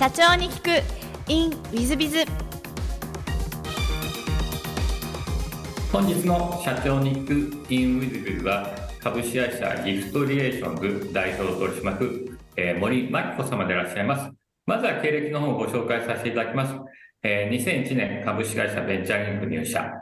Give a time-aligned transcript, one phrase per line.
[0.00, 1.30] 社長に聞く。
[1.30, 2.24] In WizBiz
[5.92, 14.32] 本日の社長に聞く in ウィズビズは株式会社ギフトリレーションズ代表取締役、え、森真貴子様でいらっしゃいます。
[14.64, 16.74] まずは経歴の方をご紹介させていただきます、
[17.22, 19.92] えー、2001年株式会社ベンチャーリンク入社。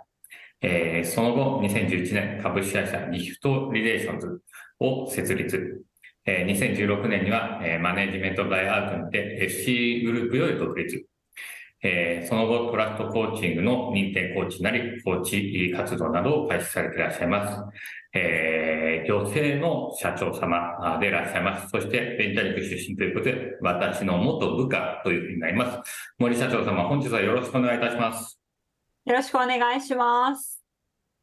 [0.60, 4.40] えー、その後、2011年、株式会社ギフトリレーションズ
[4.78, 5.87] を設立。
[6.30, 11.06] えー、2016年には、えー、マネージメントバイアウトにて FC グループより独立。
[11.82, 17.62] えー、その後、トラストコーチングの認定コーチなり、コーチ活動などを開始されていらっしゃいます。
[18.12, 21.70] えー、女性の社長様でいらっしゃいます。
[21.70, 26.12] そして、ベンチャーリンク出身ということで、私の元部下というふうになります。
[26.18, 28.38] 森社長様、本日はよろしくお願いいたします。
[29.06, 30.62] よろしくお願いします。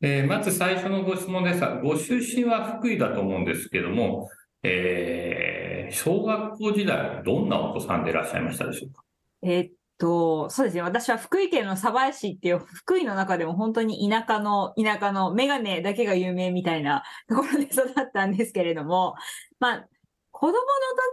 [0.01, 4.29] えー、まず最初のご質問ですが、ご出身は福井だと思うんですけども、
[4.67, 9.03] えー、小学校時代、どんなお子さんでいらっしゃいましたでしょうか？
[9.43, 10.81] えー、っと、そうですね。
[10.81, 19.15] 私は福井県の鯖江市っていう、福井の中でも本当に田舎の、田舎のメガネだけが有名みたいなところで育ったんですけれども、
[19.59, 19.87] まあ、
[20.31, 20.59] 子供の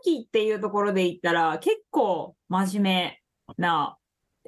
[0.03, 3.21] 時っていうところで言ったら、結構真面目
[3.57, 3.97] な、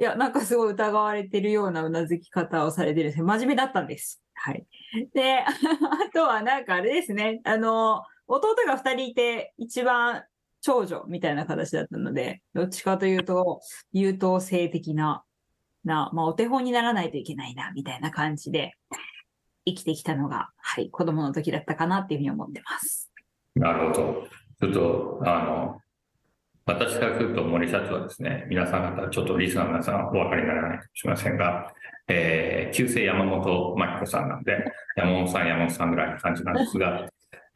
[0.00, 4.20] いや、なんかすごい疑われてるようなうなずき方をされてるんです真面目だったんです。
[4.34, 4.66] はい。
[5.14, 5.46] で、 あ
[6.12, 7.40] とはなんかあれですね。
[7.44, 10.24] あの、弟が二人いて、一番
[10.60, 13.60] 長女みたいな形だったので、どっちかというと、
[13.92, 15.24] 優等生的な、
[15.84, 18.72] な、まあ、お手本にならないといけないな、みたいな感じで、
[19.66, 23.10] 生きてきたのが、はい、子供の時だったかなっていうふうに思ってます。
[23.54, 24.28] なるほど。
[24.60, 25.80] ちょっと、あの、
[26.66, 31.74] 私からすると森社長はですね、皆さん方、ちょっとリスナーの皆さんお分かりにならないかもしれませんが、
[32.08, 34.64] えー、旧姓山本真紀子さんなんで、
[34.96, 37.06] 山本さん、山本さんぐらいの感じなんですが、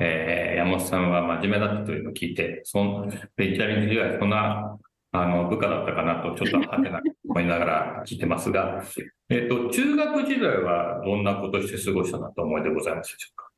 [0.00, 4.78] えー、山本さんは真面目だったというのを聞いて、その、ベンチャリング時代、そんな、
[5.10, 8.82] あの、部下だったかなと、ちょっとはてな思いながら聞いてますが、
[9.31, 13.48] えっ、と、中学時代はどんなことして過ごしたなと思いでございますでしょうか？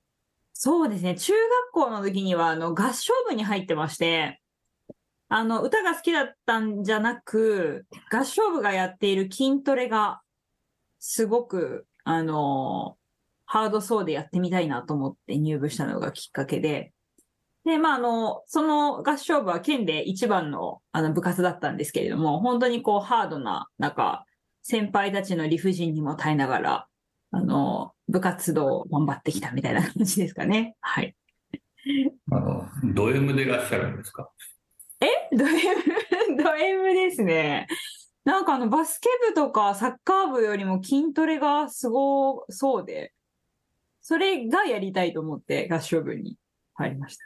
[0.52, 1.14] そうですね。
[1.14, 4.40] 中学校の時には、あの、合唱部に入ってまして、
[5.28, 10.22] あの、歌が好きだったんじゃなく、合唱部がやっている筋トレが、
[10.98, 12.96] すごく、あの、
[13.52, 16.92] ハードそうでやってみたいなと思って入部したのがきっかけで、
[17.64, 24.24] で、まあ、あの、その合唱部は県で一番のあの部活だったんですけれども、本当にこうハードな、なんか、
[24.62, 26.86] 先輩たちの理不尽にも耐えながら、
[27.32, 30.76] あの、部活動を頑張ってきたみたいな感じですかね。
[30.80, 31.16] はい。
[32.30, 34.30] あの、ド M でいらっしゃるんですか？
[35.00, 35.36] え？
[35.36, 35.56] ド M、
[36.40, 37.66] ド M ですね。
[38.24, 43.12] なんかあの、バスケ部とかサッカー部よりも筋トレがすごそうで、
[44.02, 46.36] それがやりたいと思って合唱部に
[46.74, 47.24] 入りました。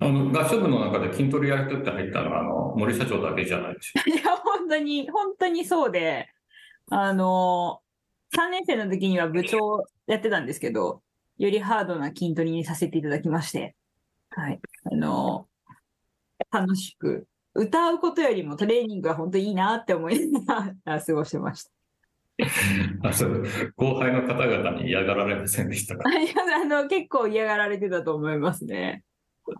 [0.00, 6.28] あの、合唱部の中で筋トレやりたって入ったのは、あの、森社長だけじゃないでしょ いや、本当に、本当にそうで、
[6.90, 7.80] あの、
[8.36, 11.02] 3年生の時には部長やってたんですけど、
[11.38, 13.76] よりハードな筋トレにさせていただきまして、
[14.30, 14.60] はい。
[14.90, 15.48] あの、
[16.50, 21.70] 楽しく、歌うことよりもトレーニングは本当にいいなって思いながら過ごしてました。
[23.02, 23.44] あそう
[23.76, 26.04] 後輩の方々に嫌がられませんでしたか？
[26.10, 29.04] あの結構嫌がられてたと思いますね。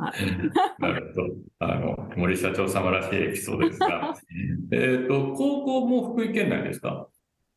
[0.78, 1.28] なるほど。
[1.58, 4.14] あの、森社長様らしいエピソードですが、
[4.72, 7.06] えっと、高校も福井県内ですか？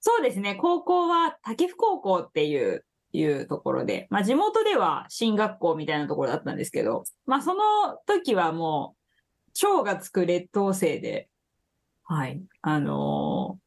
[0.02, 0.56] そうですね。
[0.56, 2.84] 高校は滝府高校っていう
[3.14, 7.62] いうところで、まあ地元では進学校みたいなところだったんですけど、まあその
[8.06, 8.96] 時はも
[9.48, 11.30] う蝶がつく劣等生で、
[12.04, 12.42] はい。
[12.62, 13.58] あの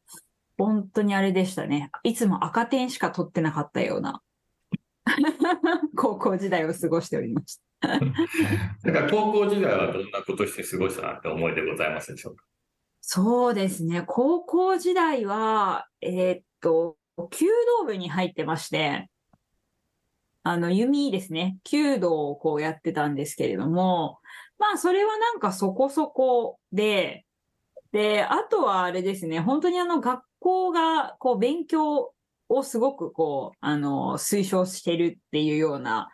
[0.63, 1.89] 本当にあれでしたね。
[2.03, 4.21] いつも赤点しか取ってなかったような
[5.97, 7.87] 高校時代を過ごしておりました。
[7.89, 12.45] だから高校時代はどんなことして過ごしたなって思いでございますでしょうか？
[13.01, 14.03] そうですね。
[14.05, 16.95] 高校時代は、えー、っと、
[17.31, 17.49] 弓
[17.79, 19.09] 道部に入ってまして、
[20.43, 21.57] あの、弓ですね。
[21.63, 24.19] 弓道をこうやってたんですけれども、
[24.59, 27.25] まあ、それはなんかそこそこで、
[27.91, 32.13] で、あとはあれですね、本当にあの学校が、こう、勉強
[32.49, 36.09] をすごくこう、あの、推奨してるっていうような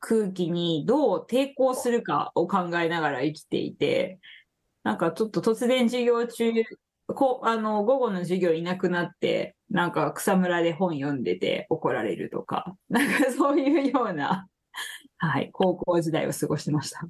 [0.00, 4.18] 空気にどう抵抗するかを考えながら生きていて、
[4.82, 6.50] なんかちょっと突然授業中、
[7.08, 14.48] こあの、午後の授業いなくなって、なんか草むらで本読んでて怒られるとか、 なんかそういうような、
[15.18, 17.06] はい、高校時代を過ごしてました。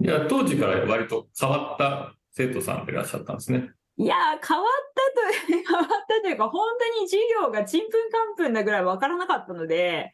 [0.00, 3.70] いや、当時から割と変わった生徒さんでいらっしゃったんですね。
[3.98, 4.14] いや
[4.46, 10.12] 変わったと、変わったというか、本当に授業がちんぷんかんぷんなぐらいわからなかったので、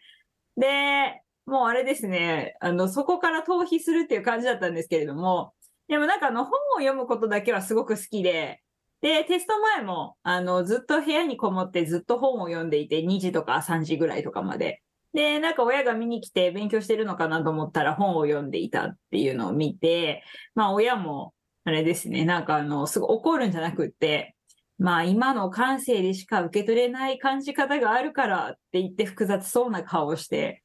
[0.57, 5.55] で、もうあれですね、あの、そこから逃避するっていう感じだったんですけれども、
[5.89, 8.63] でもなんかあの本を読むことだけはすごく好きで、
[9.01, 14.81] で、テスト前も、あの、ずっと部屋にこもってずっと本を読んでいて、2時とか3時ぐらいとかまで。
[15.13, 20.23] で、なんか親が見に来て勉強してるのかなと思ったら本を読んでいたっていうのを見て、
[20.55, 21.35] まあ親も、
[21.65, 24.35] あれですね、なんかあの、すごい怒るんじゃなくって、
[24.79, 30.65] まあ今の感性でしか受け取れない感じ方があるからって言って複雑そうな顔をして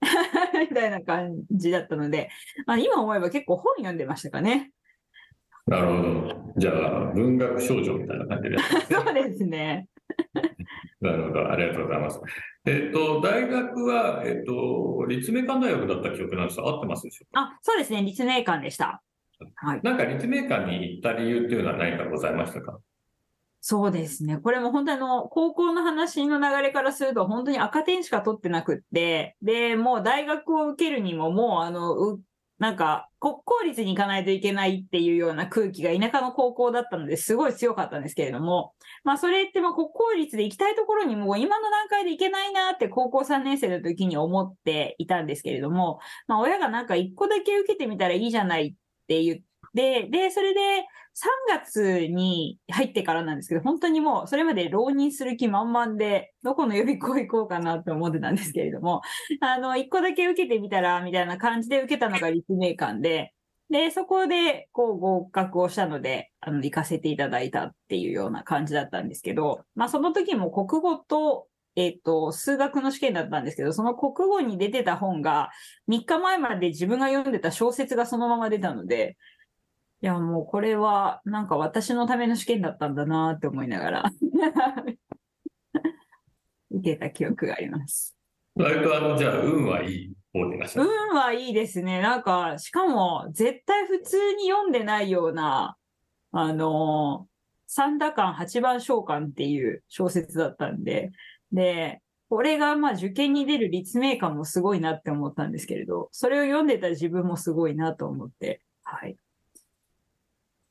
[0.70, 2.28] みたいな感じだったので、
[2.66, 4.70] まあ今思えば結構本読んでましたかね。
[5.66, 6.52] なるほど。
[6.58, 8.56] じゃあ、文学少女みたいな感じで、
[8.94, 9.88] そうですね。
[11.00, 11.50] なるほど。
[11.50, 12.20] ありがとうございます。
[12.66, 17.40] えっ、と、大学は、えっ、と、立命館大学だった記憶なんですが、合ってますでしょうか？
[17.40, 18.02] あ、そうですね。
[18.02, 19.02] 立命館でした。
[19.56, 19.80] はい。
[19.82, 22.78] なんか立命館に行った理由っていうのは何かございましたか？
[23.60, 24.38] そうですね。
[24.38, 32.20] これも本当にあの、高校の話の流れからすると、本当に赤点しか取ってなくって、で、もう大学を受けるにも、もうあの、う
[32.58, 38.72] なんか、国公立に行かないといけないっていうような空気が田舎の高校だったのですごい強かったんですけれども、
[39.04, 45.98] まあそれってまあ国公立で行きたいところにもう今の段階で行けないなって高校3年生の時に思っていたんですけれども、
[46.28, 48.74] まあ親がなんか1個だけ受けてみたらいいじゃないっ
[49.06, 49.38] って言っ
[49.74, 50.60] て、で、それで
[51.14, 59.02] 3月に入ってからなんですけど、本当にもうそれまで浪人する気満々で、どこの予備校行こうかなって思ってたんですけれども、
[59.40, 63.32] あの、1個だけ受けてみたら、みたいな感じで受けたのが立命館で、
[63.70, 75.50] で、そこで、こう、合格をしたので、あの、行かせていただいたっていうような感じだったんですけど、まあ、その時も国語と、えっ、と、数学の試験だったんですけど、その国語に出てた本が、
[75.88, 79.18] 3日前まで自分が読んでた小説がそのまま出たので、
[80.00, 84.04] いや、もうこれは、なんか私のための試験だったんだなって思いながら、
[86.70, 88.16] 受けた記憶があります。
[88.54, 90.88] 割とあの、じゃあ、運はいい方でいらっしゃる。
[90.88, 92.00] 運はいいですね。
[92.00, 95.76] なんか、しかも、絶対普通に読んでないような、
[96.32, 97.28] あの
[97.66, 101.10] 三打館八番召喚っていう小説だったんで、
[101.52, 109.16] で、これがまあ受験に出る立命館もすごいなって思ったんですけれど、それを読んでた自分もすごいなと思って、はい。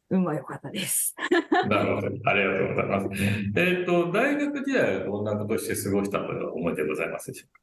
[0.10, 1.16] 運は良かったです。
[1.68, 2.08] なるほど。
[2.08, 3.10] ありがとうございます。
[3.56, 7.62] えっ、と、大学時代はどんなことをして過ごしたという思いでございますでしょうか？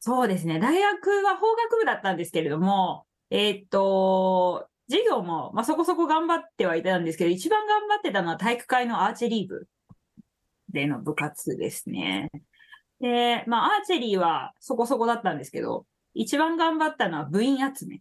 [0.00, 0.58] そうですね。
[0.58, 9.68] 大学は法学部だったんですけれども、えーっと、授業も、まあ、そこそこ頑張ってはいたんですけど、一番頑張ってたのは体育会のアーチェリー部
[10.70, 12.30] での部活ですね。
[13.00, 18.00] で、まあ、アーチェリーはそこそこだったんですけど、一番頑張ったのは部員集め。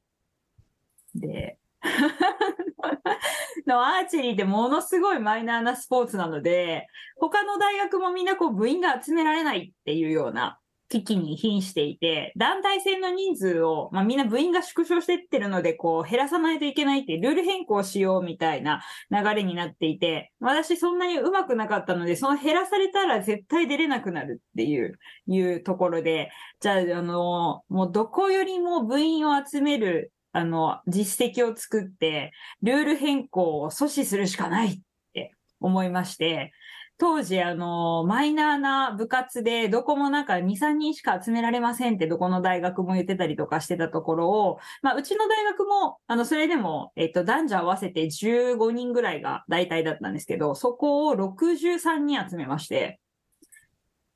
[1.15, 1.57] で、
[3.65, 6.87] のアーチェリーってものすごいマイナーなスポーツなので、
[7.17, 24.97] 他の大学もみんなこう部員が集められないっていうような危機に瀕していて、団体戦の人数を、まあみんな部員が縮小してってるので、こう減らさないといけないってルール変更しようみたいな流れになっていて、私そんなに上手くなかったので、その減らされたら絶対出れなくなるっていう、
[25.27, 32.31] いうところで、じゃあ、あの、もうどこよりも部員を集める、あの、実績を作って、
[32.63, 34.79] ルール変更を阻止するしかないっ
[35.13, 36.51] て思いまして、
[36.99, 52.99] 当時、あの、マイナーな部活で、どこもなんか2、3人しか集められませんって、どこの大学も言ってたりとかしてたところを、まあ、うちの大学も、あの、それでも、えっと、男女合わせて15人ぐらいが大体だったんですけど、そこを63人集めまして、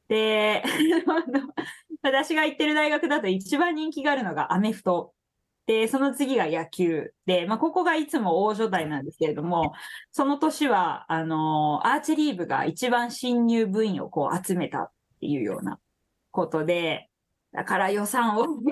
[0.09, 0.61] で、
[2.03, 5.13] 私が行ってる大学だと一番人気があるのがアメフト。
[5.65, 7.13] で、その次が野球。
[7.25, 9.73] で、まあ、ここがいつも大所帯なんですけれども、
[10.11, 14.91] その年は、あのアーチェリー部が一番新入部員をこう集めたっ
[15.21, 15.79] ていうような
[16.31, 17.09] ことで、
[17.53, 18.63] だから予算をく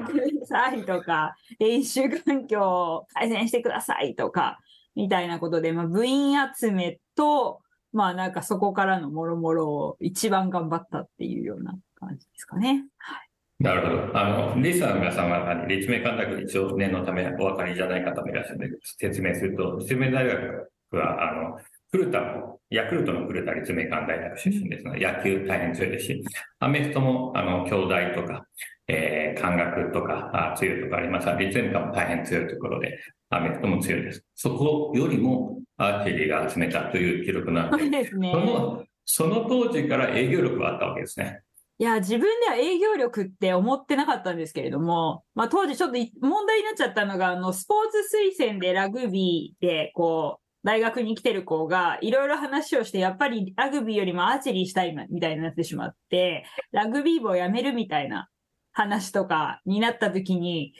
[0.41, 4.59] ださいとか、練習環境を改善してくださいとか、
[4.95, 7.61] みたいなことで、まあ、部員集めと、
[7.93, 12.85] まあなんかそこからのもろもろを一番頑張ったっていうような感じですかね。
[12.97, 13.30] はい。
[13.61, 14.17] なるほど。
[14.17, 21.59] あの、リスナーの皆さんは、あの立命館大学一応念のためお分かりじゃない方もいらっしゃるので、説明すると、立命大学は、あの、
[21.91, 26.23] 古田も、ヤクルトの古田立命館大学出身ですので、野球大変強いですし、
[26.59, 28.45] アメフトも、あの、兄弟とか、
[28.87, 32.97] えー、漢学とか、あ強いところありますが、立命館も大変強いところで、
[33.29, 34.25] アメフトも強いです。
[34.33, 38.39] そこよりも、アーチェリーが集めたという記録なので、ですねそ。
[38.39, 41.41] の、その当時から営業力はあったわけですね。
[41.81, 58.29] いや、自分では営業力って思ってなかったんですけれども、まあ当時ちょっと問題になっちゃったのが、あの、スポーツ推薦でラグビーで、こう、大学に来てる子がいろいろ話をして、やっぱりラグビーよりもアーチェリーしたいみたいになってしまって、ラグビー部を辞めるみたいな
[58.73, 60.73] 話とかになった時に、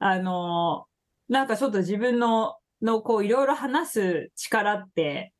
[0.00, 0.86] あの、
[1.28, 5.32] なんかちょっと自分ののこういろいろ話す力って、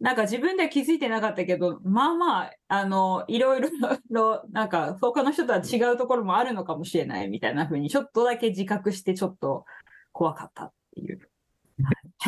[0.00, 3.68] なんか自分では気づいてなかったけど、まあまあ、あの、いろいろ、
[4.50, 9.66] なんか他の人とは違うところもあるのかもしれないみたいな風に、ちょっとだけ自覚してちょっと
[10.12, 11.20] 怖かったっていう。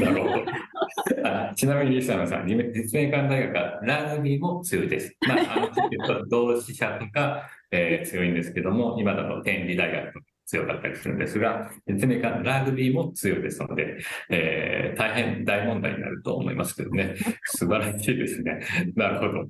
[0.01, 1.29] なるほど。
[1.29, 5.17] あちなみに、リサナさん、立命館大学はラグビーも強いです。
[5.27, 5.89] まあ、あの、ちょっ
[6.21, 13.97] と同志社とか、えー強いんですけども、今だと天理大学とか強かったりするんですが、立命館ラグビーも強いですので、
[14.29, 17.15] えー大変大問題になると思いますけどね。
[17.47, 18.61] 素晴らしいですね。
[18.95, 19.49] なるほど。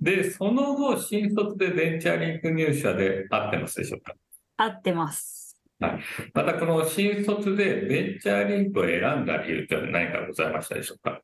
[0.00, 4.14] で、その後、新卒でベンチャーリンク入社で合ってますでしょうか？
[4.56, 5.62] 合ってます。
[5.78, 11.22] またこの新卒でベンチャーリンクを選んだ理由って何かございましたでしょうか？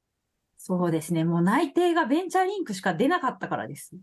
[0.57, 1.25] そうですね。
[1.25, 3.97] もう内定がベンチャーリンクしか出なかったからです。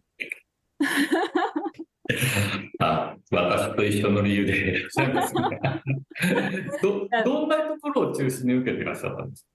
[2.79, 4.85] あ、私と一緒の理由で。
[6.81, 9.47] ど、どんなところを中心に受けていらっしゃったんです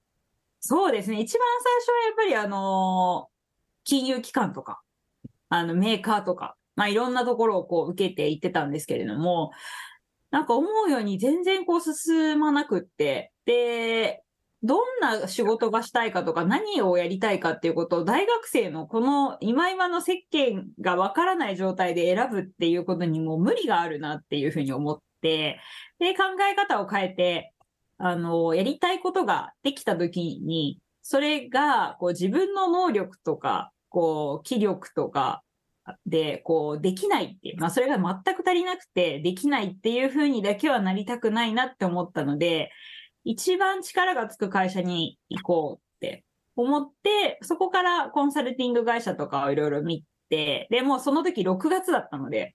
[0.61, 1.21] そうですね。
[1.21, 3.28] 一番最初はやっぱりあの
[3.85, 4.83] 金融機関とか、
[5.49, 9.52] あのメーカーとか、まあいろんなところをこう受けていってたんですけれども、
[10.30, 14.23] なんか思うように全然こう進まなくって、で、
[14.62, 25.59] どんな仕事がしたいかとか何をやりたいかっていうことを大学生のこの今今の設計がわからない状態で選ぶっていうことにも無理があるなっていうふうに思って、
[25.99, 27.52] で、考え方を変えて、
[27.99, 35.43] あの、やりたいことができたときに、それが、こう自分の能力とか、こう、気力とか
[36.07, 42.71] で、こう、できないっていう、まあそれが全く足りなくて、できないっていうふうにだけはなりたくないなって思ったので、
[43.24, 46.24] 一番力がつく会社に行こうって
[46.56, 52.54] 思って、そこからコンサルティング会社とかをいろいろ見て、で、もうその時6月だったので、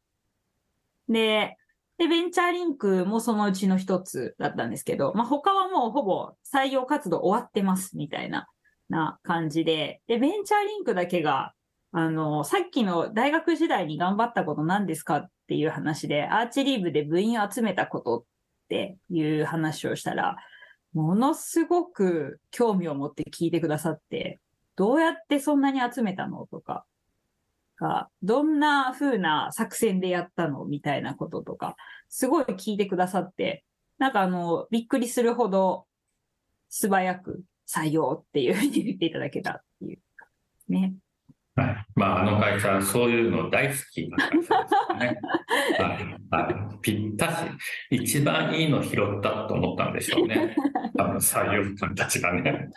[1.08, 1.58] で、
[1.98, 8.48] で、ベンチャーリンクもそのうちの一つだったんですけど、まあ、他はもうほぼ採用活動終わってます、みたいな、
[8.90, 11.54] な感じで、で、ベンチャーリンクだけが、
[11.92, 18.24] あの、さっきの大学時代に頑張ったこと何ですかっていう話で、アーチリー部で部員を集めたことっ
[18.68, 20.36] ていう話をしたら、
[20.96, 24.40] ものすごく興味を持って聞いてくださって、
[24.76, 26.86] どうやってそんなに集めたのとか、
[27.78, 31.76] がどんな風な作戦でやったのみたいなこととか、
[32.08, 33.66] すごい聞いてくださって、
[33.98, 35.86] なんかあの、びっくりするほど
[36.70, 40.00] 素早く採用っていうふうに言っていただけたっていう。
[40.70, 40.96] ね。
[41.56, 41.86] はい。
[41.96, 45.20] まあ、あの会社、そういうの大好きな会社ですよね。
[45.80, 46.46] はい。
[46.48, 46.80] はい。
[46.82, 47.46] ぴったし。
[47.92, 50.56] 一番いいの拾ったと思ったんでしょうね。
[50.98, 52.70] 多分採用官たちがね。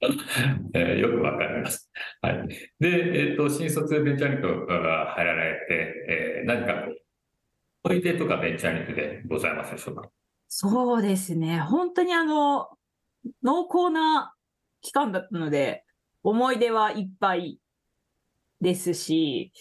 [0.74, 1.90] えーよくわかります。
[2.20, 2.48] はい。
[2.78, 6.96] で、えっ、と、新卒でベンチャーリンクが入られて、えー何かこう、
[7.84, 10.08] 思い出とかベンチャーリンクでございますでしょうか？
[10.46, 11.58] そうですね。
[11.58, 12.68] 本当にあの、
[13.42, 14.34] 濃厚な
[14.82, 15.84] 期間だったので、
[16.22, 17.58] 思い出はいっぱい
[18.64, 19.52] ですし、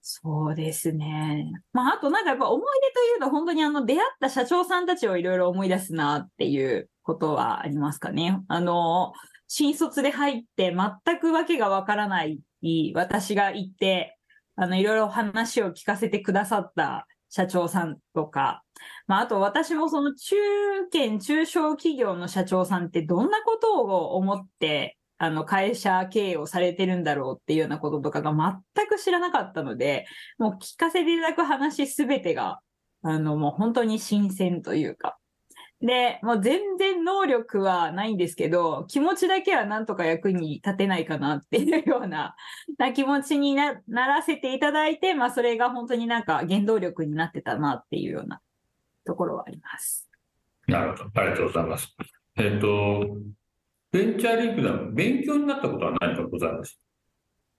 [0.00, 1.52] そうですね。
[1.72, 8.40] まあ、あとなんかやっぱ思い出というと本当にあの出会った社長さんたちをいろいろ思い出すなっていうことはありますかね。
[8.48, 9.12] あの、
[9.46, 12.40] 新卒で入って全くわけがわからない
[12.94, 14.18] 私が行って、
[14.56, 18.62] あの、いろいろ話を聞かせてくださった社長さんとか、
[19.06, 20.36] まあ、あと私もその中
[20.92, 28.32] 堅中小企業の社長さんってどんなことを思って、あの会社経営をされてるんだろうっていうようなこととかが
[28.74, 30.04] 全く知らなかったので、
[30.36, 32.58] もう聞かせていただく話すべてが、
[33.04, 35.16] あのもう本当に新鮮というか。
[35.80, 42.34] で、もう全然能力はないんですけど、気持ちだけはなんとか役に立てないかなっていうような
[42.76, 48.40] な気持ちにならせていただいて、まあそれが本当になんか原動力になってたなっていうような
[49.04, 50.10] ところはあります。
[50.66, 51.10] なるほど。
[51.14, 51.94] ありがとうございます。
[52.38, 53.06] えっ、と、
[53.92, 56.80] ベンチャーリンクでは勉強になったことは何かございます？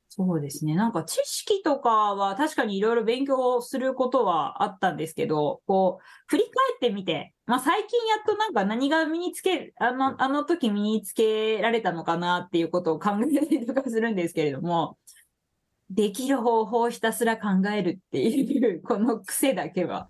[0.10, 0.75] そうですね。
[0.75, 14.98] なんか知識とかは確かにいろいろ勉強することはあったんですけど、こう、振り返ってみて、まあ最近やっとなんか何が身につけ、あの、あの時身につけられたのかなっていうことを考えたりとかするんですけれども、
[15.90, 20.10] できる方法をひたすら考えるっていう、この癖だけは。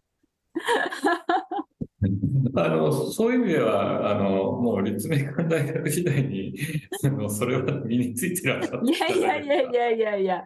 [2.56, 6.56] あの、そういう意味では、あの、もう立命館大学時代に、
[7.04, 8.92] あの、それは身についてらっしゃった。
[8.92, 10.44] いやいやいやいやいやいや。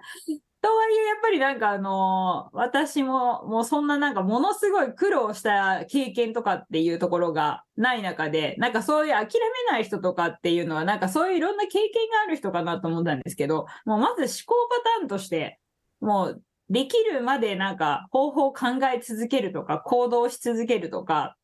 [0.59, 9.27] とはいえ、やっぱりなんかあの私ももうそんななんかものすごい苦労した経験とかっていうところがない中で、なんかそういう諦
[9.67, 15.59] めない人とかっていうのはなんかそういういろんな経験がある人かなと思ったんですけど、もうまず思考パターンとして、
[15.99, 21.38] もうできるまでなんか方法を考え続けるとか行動し続けるとか、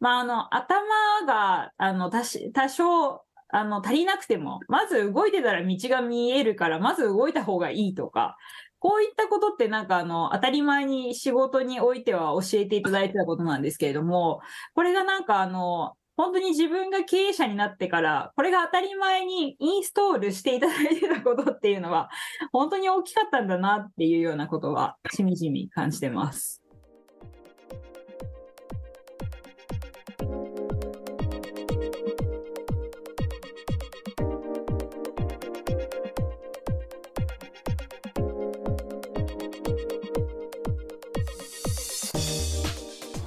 [0.00, 0.86] まああの頭
[1.26, 2.22] があの多
[2.68, 8.36] 少あの、足りなくても、まず動いてたら道が見えるから、まず動いた方がいいとか、
[8.78, 14.40] こういったことってなんかあの、当たり前に仕事においては教えていただいてたことなんですけれども、
[14.74, 22.10] これがなんかあの、本当に自分が経営者になってから、これが当たり前にインストールしていただいてたことっていうのは、
[22.52, 26.60] 本当に大きかったんだなっていうようなことは、しみじみ感じてます。